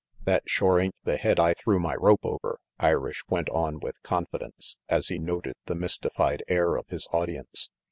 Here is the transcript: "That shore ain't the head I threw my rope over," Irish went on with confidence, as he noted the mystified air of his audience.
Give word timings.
"That 0.23 0.41
shore 0.49 0.79
ain't 0.79 0.95
the 1.03 1.15
head 1.17 1.39
I 1.39 1.53
threw 1.53 1.79
my 1.79 1.93
rope 1.93 2.21
over," 2.25 2.57
Irish 2.79 3.21
went 3.29 3.51
on 3.51 3.77
with 3.79 4.01
confidence, 4.01 4.75
as 4.89 5.09
he 5.09 5.19
noted 5.19 5.53
the 5.67 5.75
mystified 5.75 6.41
air 6.47 6.75
of 6.75 6.87
his 6.87 7.07
audience. 7.13 7.69